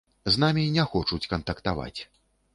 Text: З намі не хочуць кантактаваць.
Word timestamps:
З 0.35 0.39
намі 0.43 0.63
не 0.77 0.85
хочуць 0.95 1.29
кантактаваць. 1.35 2.01